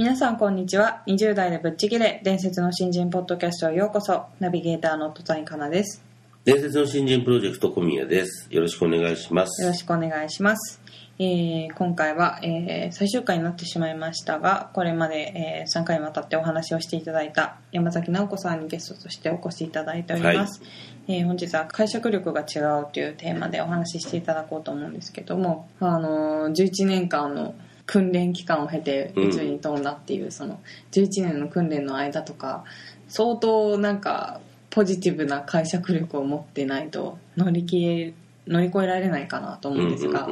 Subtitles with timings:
[0.00, 6.02] 皆さんこんにちは20代でぶっちぎれ伝説の新人ポッドキャストへようこそナビゲーターの戸谷香奈です
[6.46, 8.48] 伝説の新人プロジェクト小宮です。
[8.50, 9.62] よろしくお願いします。
[9.62, 10.80] よろしくお願いします。
[11.18, 20.62] えー今回は、えー最終回になってしまいましたが、これまで、え3回にわたってお話をしていただいた山崎直子さんにゲストとしてお越しいただいております。
[21.08, 27.54] えー本日は解釈力が違うというテーマでお話ししていただこうと思うんですけども、あのー11年間の
[27.90, 30.60] 訓練期間を経て宇宙に飛んだっていう、その
[30.92, 32.62] 11年の訓練の間とか
[33.08, 38.14] 相当なんかポジティブな解釈力を持ってないと乗り切れ
[38.46, 40.28] 乗り越えられないかなと思うんですが、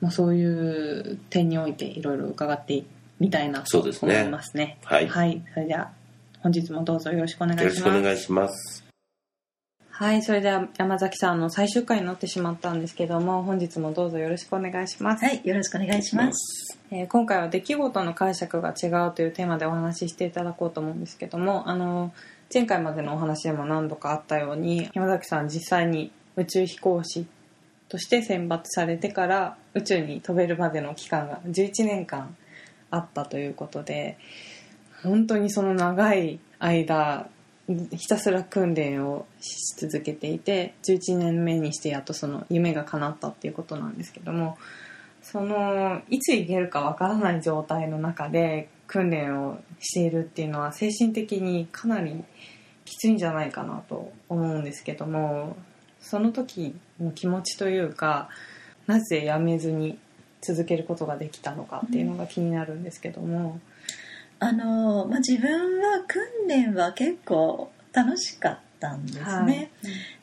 [0.00, 2.82] まあ、そういう点においていろいろ伺って
[3.20, 4.78] みたいなと思そうですねいますね。
[4.82, 5.92] はいそれでは
[6.40, 7.76] 本日もどうぞよろしくお願いしよろます。
[7.76, 8.89] しくお願いします。
[10.00, 15.26] はい、それでは山崎さんの最終回になってしまったんですけども、本日もどうぞよろしくお願いします。
[15.26, 16.78] はい、よろしくお願いします。
[16.90, 22.14] えー今回は出来事の解釈が違うというテーマでお話ししていただこうと思うんですけどもあの
[22.52, 27.26] 前回までのお話でも何度かあったように山崎さん実際に宇宙飛行士
[27.90, 32.34] として選抜されてから宇宙に飛べるまでの期間が11年間
[32.90, 34.16] あったということで
[35.02, 37.28] 本当にその長い間
[37.92, 44.58] ひたすら訓練をし続けていて11年目にしてやっとその夢が叶ったっていうことなんですけども
[45.22, 52.24] そのいつ行けるかわからない状態の中で訓練をしているっていうのは精神的にかなり
[52.84, 55.56] きついんじゃないかなと思うんですけども
[56.00, 58.30] その時の気持ちというか
[58.86, 59.98] なぜやめずに
[60.40, 63.60] 続けることができたのかっていうのが気になるんですけども、
[64.40, 69.22] あの、まあ、自分は訓練は結構楽しかったんですね。
[69.24, 69.70] はい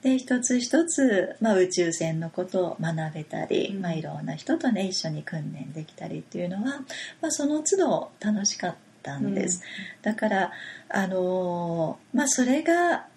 [0.02, 6.82] で、一つ一つ、まあ、宇宙船のことを学べたり、うんまあ、いろんな人とね、一緒に訓練できたりっていうのは、
[7.22, 9.62] まあ、その都度楽しかったんです。
[10.02, 10.52] だから、
[10.90, 13.08] あのまあ、それが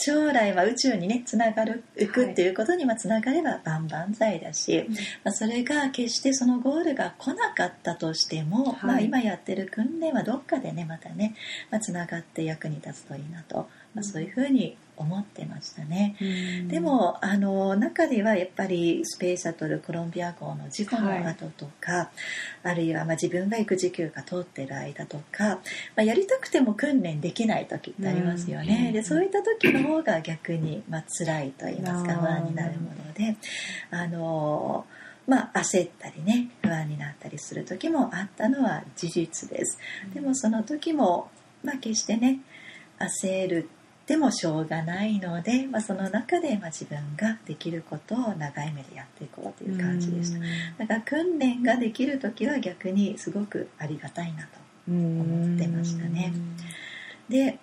[0.00, 4.86] 将来は宇宙にねつながるいくっていうことにつながれば万々歳だし、
[5.24, 8.76] まあ、それが決してそのゴールが来なかったとしても、はい。
[8.84, 11.34] まあ、今やってる訓練はどっかでねまたね、
[11.70, 16.16] まあ、つながって役に立つといいなと、まあ、そういうふうに思ってましたね。
[16.20, 16.68] うん。
[16.68, 22.10] でもあの中ではやっぱりスペースシャトルコロンビア号の事故の後とか、
[22.62, 25.58] あるいはまあ自分が育児休暇通ってる間とか、ま
[25.98, 28.92] あ、やりたくても訓練できない時ってありますよね、うん。
[28.92, 33.36] でそういった時の方が逆にまあ辛いと言いますか不安になるもので
[33.90, 34.84] あの
[35.26, 39.78] まあ、焦ったりね不安になったりする時もあったのは事実です。
[40.14, 41.30] でもその時も、
[41.62, 42.40] まあ、決してね
[42.98, 43.68] 焦る
[44.08, 50.38] でもしょうがないので、まあ、その中でまあ自分ができることを長い目でやっていこうという感じでした。
[50.78, 54.48] だから訓練ができる時は逆にすごくありがたいなと
[54.88, 56.32] 思ってましたね。
[57.28, 57.58] で、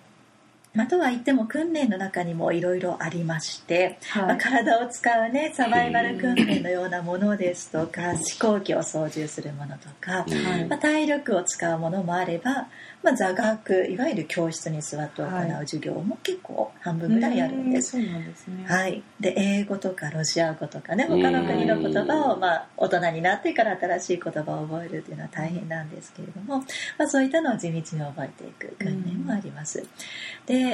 [0.76, 10.64] まあ、とは言っても訓練の中にもいろいろありまして、まあ、はい体を使うねサバイバル訓練のようなものですとか飛行機を操縦するものとか、はい。
[10.66, 12.68] まあ、体力を使うものもあれば、
[13.02, 17.92] まあ、座学いわゆる教室に座って行う授業も結構半分ぐらいあるんです。
[17.92, 18.64] そうなんですね。
[18.66, 26.58] はい、で英語とかロシア語とかね他の国の言葉を、まあ、大人になってから新しい言葉を覚えるというのは大変なんですけれども、
[26.98, 29.86] まあ、そういったのを地道に覚えていく訓練もあります。
[30.46, 30.65] で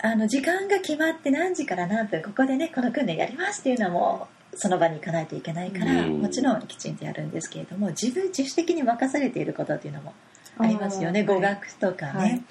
[0.00, 6.20] あの時間が決まって何時から何分ここでねこの訓練やりますっていうのもその場に行かないといけないから、うん。
[6.20, 10.12] もちろんきちんとやるんですけれども自分自主的に任されていることっていうのも
[10.58, 11.24] ありますよね。
[11.24, 12.42] 語学とかね、はい。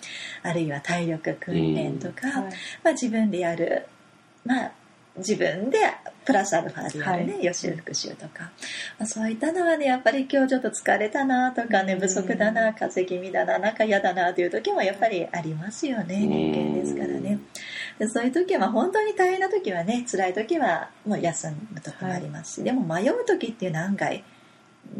[0.43, 2.53] あるいは体力訓練とか、はい。
[2.83, 3.87] まあ、自分でやる、
[4.43, 4.71] まあ、
[5.17, 5.77] 自分で
[6.25, 7.45] プラスアルファでやるね、はい。
[7.45, 8.51] 予習復習とか、
[8.97, 17.39] まあ、そういったのはねやっぱり今日ちょっと疲れたなとか寝不足だな風邪気味だななんか嫌だなという時もやっぱりありますよね人間ですからね。
[17.99, 24.23] でそういう時は本当に大変な時はね辛い時はもう休む時もありますし、でも迷う時っていうのは案外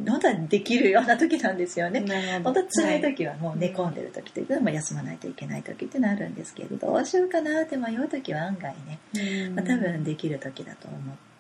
[0.08, 2.02] 本当はできるような時なんですよね。
[2.44, 9.56] 本当は辛い時はもう寝込んでる時というか、まあ休まないといけない時ってなるんですけどどうしようかなって迷う時は案外ね、うん。
[9.56, 10.98] まあ、多分できる時だと思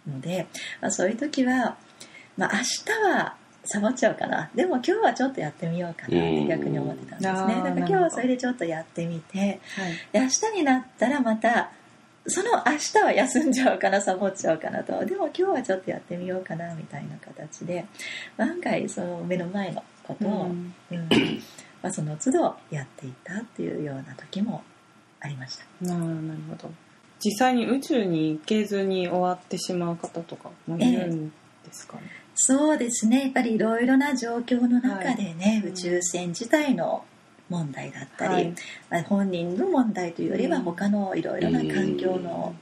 [0.08, 0.48] うので、
[0.82, 1.78] まあ、そういう時は、
[2.38, 4.50] まあ、明日はサボっちゃうかな。
[4.56, 7.54] でも今日はちょっとやってみようかなって逆に思ってたんですね。
[7.56, 7.64] うん。
[7.64, 9.60] だから今日はそれでちょっとやってみてはい。
[10.12, 11.72] で明日になったらまた
[12.28, 15.04] その明日は休んじゃうかなサボっちゃうかなと。
[15.06, 17.86] でも今日はちょっとやってみようかなみたいな形で。
[18.38, 20.74] 案外その目の前のことを、うん。
[20.92, 21.10] うん。
[21.82, 24.64] まあ、その都度やっていたっていうような時も
[25.20, 25.66] ありました。
[25.82, 26.72] ななるほど。
[27.24, 31.34] 実際に宇宙に行けずに終わってしまう方とかもいるんで
[31.72, 32.04] すかね、
[32.36, 33.24] そうですね。
[33.24, 35.72] やっぱりいろいろな状況の中でね、はい。
[35.72, 37.04] 宇宙船自体の
[37.52, 38.54] 問題だったり、はい。
[38.90, 40.64] まあ本人の問題というよりはうん。
[40.64, 42.56] 他のいろいろな環境の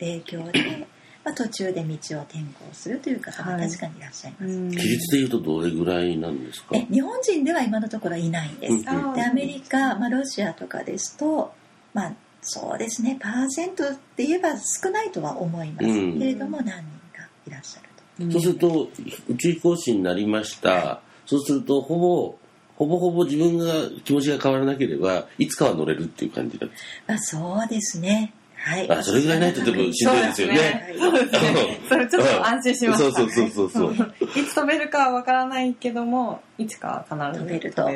[0.00, 0.86] 影響で、
[1.24, 3.68] まあ、途中で道を転校するという方もはい。
[3.68, 4.52] 確かにいらっしゃいます。
[4.52, 4.70] うん。
[4.72, 6.76] 比率で言うとどれぐらいなんですか？
[6.76, 8.72] え日本人では今のところいないんです。
[8.72, 8.82] うん
[9.14, 11.52] でアメリカ、まあ、ロシアとかですと、
[11.94, 12.12] まあ、
[12.42, 14.48] そうですねパーセントって言えば
[14.82, 16.18] 少ないとは思います、うん。
[16.18, 16.72] けれども何人
[17.16, 17.88] かいらっしゃる
[18.18, 18.24] と。
[18.24, 18.32] うん。
[18.32, 18.88] そうすると
[19.28, 21.00] 宇宙飛行士になりました。
[21.24, 22.34] そうするとほぼ
[22.82, 23.66] ほぼほぼ自分が
[24.04, 26.66] 気持ちが変わらなければいつかは乗れるっていう感じだ
[27.06, 28.32] まあ、そうですね。
[28.56, 28.90] はい。
[28.90, 30.94] あそれぐらいないとでもしんどいですよね。
[30.98, 31.80] そうですね。
[31.88, 33.94] それちょっと安心しました、ね、そうそうそうそう。
[33.96, 37.84] そういつ飛べるかはわからないけどもいつかは必ず飛べると。
[37.84, 37.92] は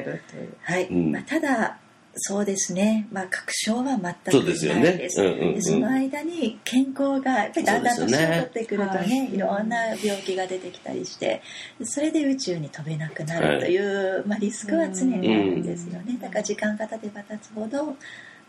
[0.78, 0.86] い。
[0.88, 1.10] うん。
[1.10, 1.78] まあ、ただ、
[2.18, 3.06] そうですね。
[3.12, 4.30] まあ、確証は全くないです。
[4.30, 11.42] そうですよねうんうんうんでその間に健康が、やっぱりだんだん年を取ってくるとね、はいい、ろんな病気が出てきたりして、
[11.84, 16.16] それで宇宙に飛べなくなるという、まあ、リスクは常にあるんですよね。
[16.20, 17.94] だから時間が経てば経つほど、ま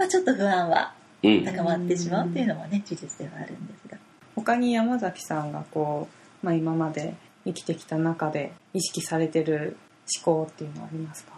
[0.06, 0.94] あ、ちょっと不安は
[1.24, 3.98] うん高まってしまうというのもね、事実ではあるんですが。
[4.36, 6.08] 他に山崎さんがこ
[6.42, 9.76] う、まあ、今まで生きてきた中で意識されてる
[10.24, 11.34] 思考っていうのはありますか？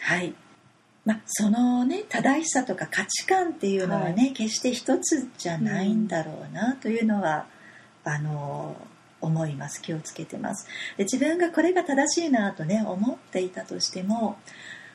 [0.00, 0.34] はい。
[1.04, 7.46] まあ、そのね正しさとか価値観っていうのはね、決して一つじゃないんだろうなというのは、
[8.04, 8.76] あの
[9.20, 9.80] 思います。
[9.80, 10.66] 気をつけてます。
[10.96, 14.36] で自分がこれが正しいなとね思っていたとしても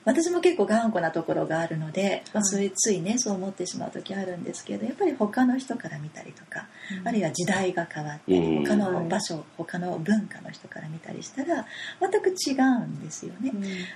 [0.05, 2.43] 私も結構頑固なところがあるので、まあ、はい。
[2.45, 6.67] それついねそう思ってしまう時あるんですけどやっぱり他の人から見たりとか、
[7.03, 8.65] あるいは時代が変わったり、うん。
[8.65, 11.65] 他の場所他の文化の人から見たりしたら
[11.99, 13.51] 全く違うんですよね。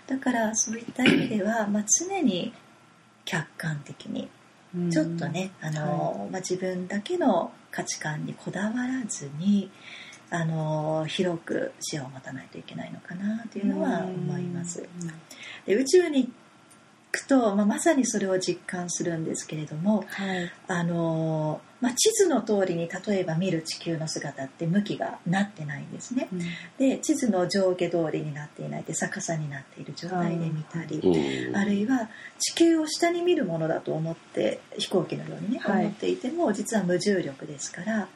[0.07, 2.53] だからそういった意味では、まあ、常に
[3.25, 4.29] 客観的に
[4.75, 4.91] うん。
[4.91, 9.69] ちょっとね、あのまあ、自分だけの価値観にこだわらずに
[10.33, 14.89] あの広く視野を持たないといけないのかなというのは思います。
[15.67, 16.31] で宇宙に行
[17.11, 20.51] くと、まあ、まさにそれを実感するんですけれどもはい。
[20.67, 26.27] あの、まあ、地図の通りに例えば見る地球の姿って向きがなってないんですね。
[26.79, 31.55] で地図の上下通りになっていないで逆さになっている状態で見たり、うん。
[31.55, 32.09] あるいは
[32.39, 35.81] 地球を下に見るものだと思って飛行機のようにね、はい。
[35.81, 38.07] 思っていても実は無重力ですから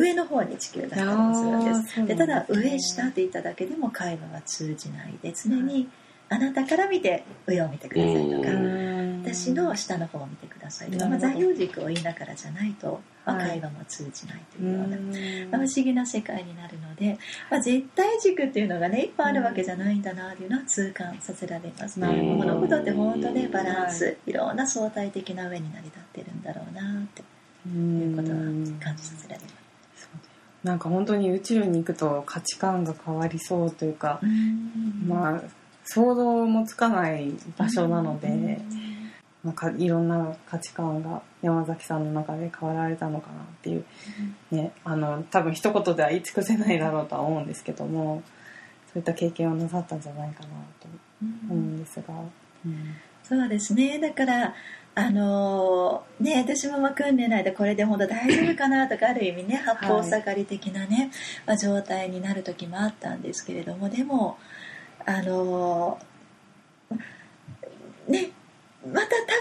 [0.00, 2.06] 上の方に地球があったりもするんです。
[2.06, 5.88] でただ上下って言っただけでも会話は通じないで常に
[6.32, 9.22] あなたから見て上を見てくださいとか、うん。
[9.24, 13.60] 私の下の方を見てくださいとか、まあ、座標軸を言いながらじゃないと、まあ、はい。
[13.60, 15.50] 会話も通じないとういうような、ん。
[15.50, 17.18] まあ不思議な世界になるので、
[17.50, 27.24] まあ、絶対軸っていうのがねいっぱいあるわけじゃないんだなっていうのは痛感させられます、なるほど物事って本当ねバランス、、はいろんな相対的な上に成り立ってるんだろうなって
[27.66, 28.78] ういうことはん。
[28.80, 29.59] 感じさせられます。
[30.64, 34.20] なんか本当に宇宙に行くと価値観が変わりそうというか、
[35.06, 35.42] まあ
[35.84, 38.60] 想像もつかない場所なので、
[39.42, 39.54] なん。
[39.54, 43.84] かいろんな価値観が山崎さんの中で変わられたのかなっていう
[44.50, 48.22] ねあの多分一言では言い尽くせないだろうとは思うんですけども
[48.92, 50.48] そういった経験をなさったんじゃないかな
[50.80, 50.88] と
[51.48, 52.14] 思うんですが、
[52.66, 52.96] うん。
[53.22, 54.00] そうですね。
[54.00, 54.54] だから
[54.94, 61.10] あのーね私もまあ訓練内でこれで本当大丈夫かなとかある意味ね八方下がり的なね、
[61.46, 64.38] まあ、状態になる時もあったんですけれどもでも
[65.06, 68.32] あのーね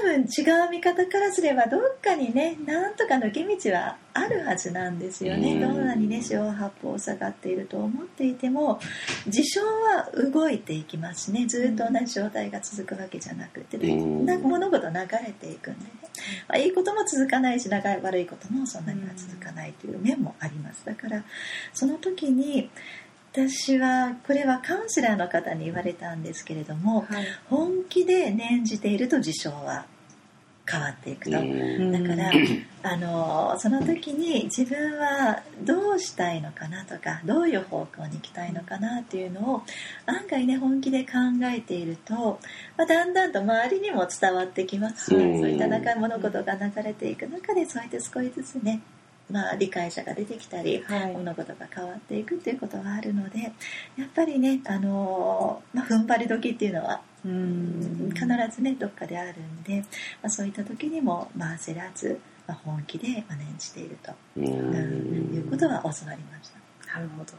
[0.10, 5.62] 分違う見方からすればどっかにねなんとか抜け道はあるはずなんですよね、うん。
[5.62, 8.80] どんなにね四方八方下がっていると思っていても
[9.28, 11.46] 事象は動いていきますね。
[11.48, 14.26] ずっと同じ状態が続くわけじゃなくて、うん。
[14.26, 15.92] なんか物事流れていくんでね、
[16.48, 20.86] まあ、いいことも続かないし長い悪いこともそんなには続かないという面もあります。
[20.86, 21.24] だから
[21.74, 22.70] その時に
[23.32, 27.26] 私はこれはカウンセラーの方に言われたんですけれどもはい。
[27.50, 29.86] 本気で念じていると事象は
[30.70, 31.40] 変わっていくと。
[31.40, 31.92] うん。
[31.92, 32.32] だから、
[32.84, 39.64] あのその時に自分はどうしたいのかなとかどういう方向に行きたいのかなっていうのを
[40.06, 41.12] 案外ね本気で考
[41.44, 42.40] えていると、
[42.78, 45.10] まあ、だんだんと周りにも伝わってきます。
[45.10, 45.40] し、うん。
[45.40, 48.82] そういった中物事が流れていく中でそうやって少しずつね、
[49.32, 51.14] まあ、理解者が出てきたりはい。
[51.14, 58.12] 物事が変わっていくっていうことがあるのでやっぱりね、あのまあ、踏ん張り時っていうのはうん。
[58.14, 59.80] 必ずねどっかであるんで、
[60.22, 65.32] まあ、そういった時にも、まあ、焦らず、まあ、本気でまあ念じていると、ううん。
[65.32, 66.52] んいうことは教わりまし
[66.94, 67.34] なるほど。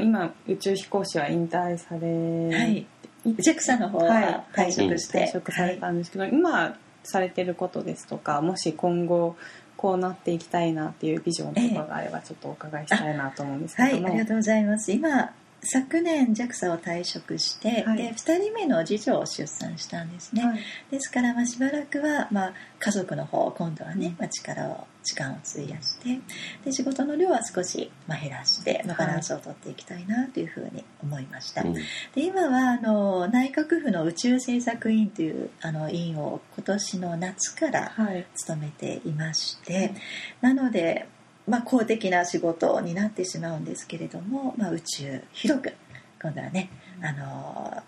[0.00, 2.58] 今宇宙飛行士は引退され、た。
[2.58, 2.86] はい、
[3.24, 9.36] ジェクさんの方は退職して、退職されたんですけど、今されてることですとかもし今後
[9.76, 14.92] こうなっていきたいなっていうビジョンとかがあればちょっとお伺いしたいなと思うんですけはい、ども、ありがとうございます。
[14.92, 15.30] 今
[15.62, 17.98] 昨年 JAXA を退職して、はい。
[17.98, 20.60] で2人目の次女を出産したんですね、はい。
[20.90, 26.20] ですからまあしばらくはまあ家族の方今度はね、まあ、力を時間を費やして
[26.64, 31.74] で仕事の量は少しまあ減らして、まあ、バランスをとっていきたいなというふうに思いました、うん。
[31.74, 31.82] で
[32.16, 38.26] 今はあの内閣府の宇宙政策委員というあの委員を今年の夏からはい。
[38.34, 39.94] 務めていまして
[40.40, 41.08] なので、
[41.48, 45.72] まあ、公的な仕事になってしまうんですけれども、まあ、宇宙広く
[46.20, 46.70] 今度はね
[47.02, 47.82] あの、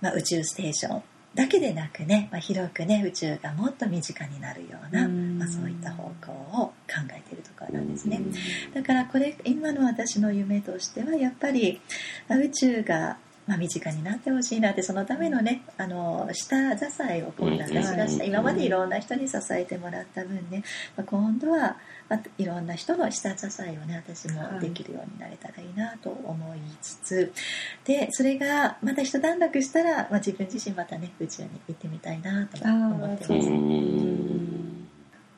[0.00, 1.02] まあ、宇宙ステーション
[1.34, 5.38] だけでなくね、まあ、広くね宇宙がもっと身近になるような、うん。
[5.38, 6.72] まあ、そういった方向を考
[7.16, 8.20] えているところなんですね。
[8.74, 11.80] だからこれ今の私の夢としてはやっぱり
[12.28, 13.16] まあ宇宙が
[13.46, 20.62] まあ身近になってほしいなってそのためのねあの下支えを今度は私がしたうん今までいろんな人に支えてもらった分ね、
[20.96, 21.76] まあ、今度は
[22.08, 27.32] まあいろんな人の下支えをね私もできるようになれたらいいなと思いつつ
[27.84, 33.50] でそれがまた一段落したら、まあ、自分自身またね宇宙に行ってみたいなと思ってうます。
[33.50, 34.86] ん。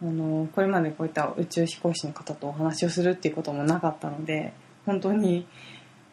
[0.03, 4.53] あのこれまでこういった宇宙飛行士の方とお話をするっていうこともなかったので
[4.85, 5.47] 本当に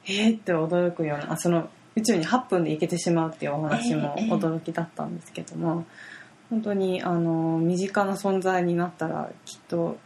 [0.05, 1.69] えーって驚くようなあその
[1.99, 5.85] 宇宙に8分で行けてしまうっていうお話もええ驚きだったんですけども、
[6.49, 9.97] 本当にあの身近な存在になったらきっと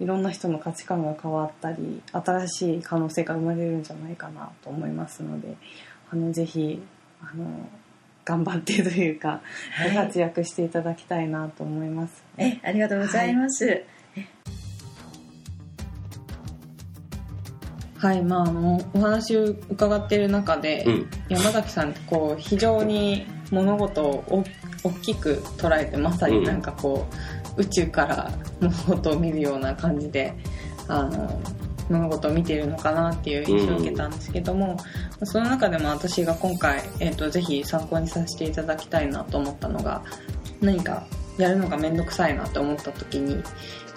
[0.00, 5.56] いろんな人の価値観が変わったり新しい可能性が生まれるんじゃないかなと思いますので
[6.10, 6.82] あのぜひ
[7.20, 7.68] あの
[8.24, 9.40] 頑張ってというか、
[9.72, 12.22] はいご活躍していただきたいなと思います。
[12.36, 13.66] えありがとうございます。
[13.66, 13.84] はい、
[18.22, 21.10] まあ、あのお話を伺っている中で、うん。
[21.28, 24.44] 山崎さんってこう非常に物事をお
[24.82, 27.06] 大きく捉えてまさになんかこ
[27.56, 30.34] う、宇宙から物事を見るような感じで
[30.88, 31.40] あの
[31.90, 34.78] 物事を見ているのかなっていう印象を受けたんですけども、
[35.24, 40.02] その中でも私が今回、えー、とぜひ参考にさせていただきたいなと思ったのが
[40.60, 43.42] 何かやるのが面倒くさいなと思った時に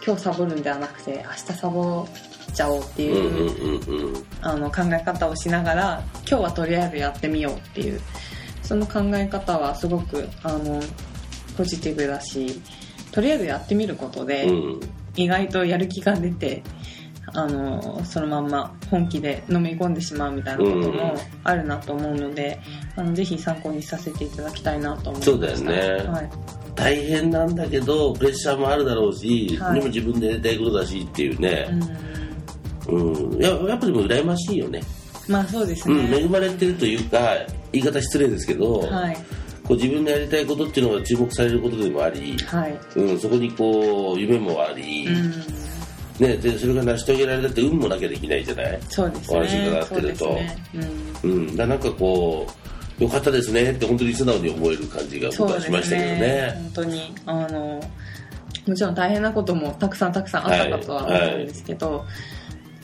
[0.05, 8.01] 今日サボるんではなくて明日サボっちゃおうってうんいう、うんうんうんあの考え方をしながら今日はとりあえずやってみようっていう。
[8.63, 10.81] その考え方はすごくあの
[11.57, 12.61] ポジティブだし
[13.11, 14.79] とりあえずやってみることで、うん
[15.15, 16.63] 意外とやる気が出て
[17.35, 22.59] あのそのまんま本気で飲み込んでしまうみたいなこともあるなと思うので、
[22.95, 26.03] あのぜひ参考にさせていただきたいなと思いまそうだよね。
[26.11, 26.29] はい、
[26.73, 29.75] 大変なんだけどプレッシャーもあるだろうし、はい。
[29.75, 32.22] でも自分でやりたいことだしっていうね、うん
[32.87, 33.41] うん。
[33.41, 34.81] ややっぱでも羨ましいよね、
[35.27, 37.35] まあそうですうん、ね、恵まれてるというか
[37.71, 39.15] 言い方失礼ですけど、はい。
[39.63, 42.79] こう自分のやりたいことっていうのが注目されることでもあり、はい。
[42.95, 45.31] うん、そこにこう夢もあり、うん。
[46.19, 49.37] ね、でそれが成し遂げられたって運もなきゃできないじゃない、そうですね。
[49.37, 50.17] お話伺ってると。
[50.25, 50.57] そうね。
[51.23, 51.31] うん。
[51.31, 52.47] うん、だなんかこ
[52.99, 56.51] うよかったですねって本当に素直に思える感じが僕はしましたけどね。
[56.55, 57.13] 本当に。
[57.25, 57.81] あの
[58.67, 62.05] もちろん大変なこともたくさんたくさんあったかとは思うんですけど、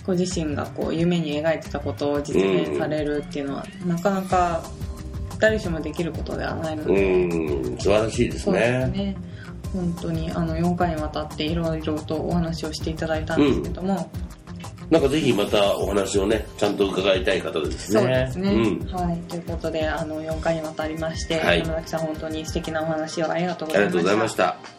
[0.06, 4.63] ご自身がこう夢に描いてたことを実現されるっていうのは、なかなか
[5.39, 8.88] 誰しもできることではないのうで、ん素晴らしいですね。
[8.88, 9.15] ね。
[9.74, 14.10] 本当にあの4回にわたっていろいろとお話をしていただいたんですけども、
[14.89, 18.00] なんかぜひまたお話をねちゃんと伺いたい方ですね。
[18.00, 18.91] そうですね、うん。
[18.91, 19.18] はい。
[19.27, 21.60] ということであの4回にわたりまして、はい。
[21.60, 24.29] 山崎さん本当に素敵なお話をありがとうごありざいましがとうございま
[24.74, 24.78] た